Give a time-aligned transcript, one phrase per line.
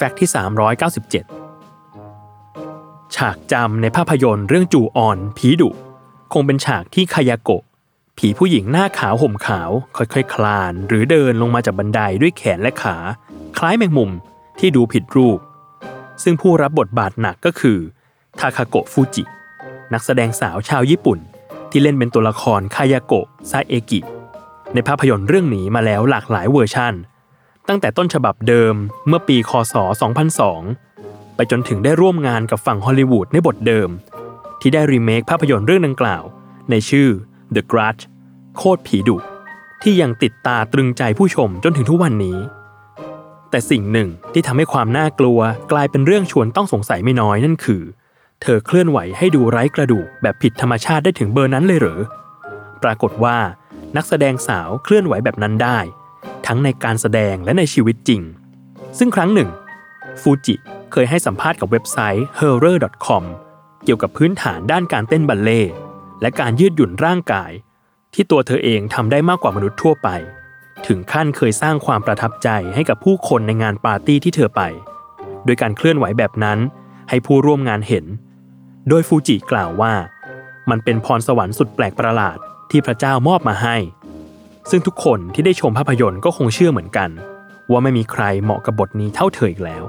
[0.00, 0.30] fact ที่
[1.92, 5.70] 397 ฉากจำในภาพยนตร์เรื่องจูออน ผีดุ
[6.32, 7.62] คงเป็นฉากที่คายาโกะ
[8.18, 12.96] ผีผู้หญิงหน้าขาวห่มขาว ค่อยๆคคลาน หรือเดินลงมาจากบันไดด้วยแขนและขา
[13.58, 14.10] คล้ายแมงมุม
[14.58, 15.38] ที่ดูผิดรูป
[16.22, 17.78] ซึ่งผู้รับบทบาทหนักก็คือ
[18.38, 19.24] ทาคาโกะฟูจิ
[19.92, 21.18] นักแสดงสาวชาวญี่ปุ่น
[21.70, 24.00] ที่เล่นเป็นตัวละครคายาโกะซาเอกิ
[24.74, 26.94] ในภาพยนตร์เรื่องนี้มาแล้วหลากหลายเวอร์ชัน
[27.68, 28.74] ตั้งแต่ต้นฉบับเดิม
[29.08, 29.74] เมื่อปีคศ
[30.54, 33.90] 2002 ไปจนถึงได้ร่วมงานกับฝั่งฮอลลีวูดในบทเดิม
[34.60, 36.22] ที่ได้รีเมคภาพยนตร์เรื่องดังกล่าว
[36.70, 37.08] ในชื่อ
[37.54, 38.02] The Grudge
[38.56, 39.16] โคตรผีดุ
[39.82, 42.38] ที่ยังติดตาตรึงใจผู้ชมจนถึงทุกวันนี้
[43.50, 45.40] แต่สิ่งหนึ่งที่ทำให้ความน่ากลัว
[45.72, 47.82] กลายเป็นเรื่องชวนต้องสงสัยไม่น้อยนั่นคือ
[48.42, 52.00] เธอเคลื่อนไหวให้ดูไร้กระดูกแบบผิดธรรมชาติได้ถึงเบอร์นั้นเลยเหรอ
[52.82, 53.36] ปรากฏว่า
[53.96, 55.78] นักแสดงสาวเคลื่อนไหวแบบนั้นได้
[56.48, 58.22] ทั้งในการแสดงและในชีวิตจริง
[58.98, 59.50] ซึ่งครั้งหนึ่ง
[60.20, 60.54] ฟูจิ
[60.92, 63.24] เคยให้สัมภาษณ์กับเว็บไซต์ horror.com
[63.84, 65.72] เกี่ยวกับพื้นฐานด้านการเต้นบัลเล่ต์
[66.20, 67.50] และการยืดหยุ่นร่างกาย
[68.14, 70.08] ที่ตัวเธอเองทำได้มากกว่ามนุษย์ทั่วไป
[70.86, 74.62] ถึงขั้นเคยสร้างความประทับใจให้กับผู้คนในงานปาร์ตี้ที่เธอไป
[75.44, 76.58] โดยการเคลื่อนไหวแบบนั้น
[77.08, 78.04] ให้ผู้ร่วมงานเห็น
[78.88, 79.94] โดยฟูจิกล่าวว่า
[80.70, 82.38] มันเป็นพรสวรรค์สุดแปลกประหลาด
[82.70, 83.76] ที่พระเจ้ามอบมาให้
[84.70, 87.10] ซึ่งทุกคนที่ได้ชมภาพยนตร์ก็คงเชื่อเหมือนกัน
[87.70, 89.84] ว่าไม่มีใครเหมาะกับบทนี้เท่าเธออีกแล้ว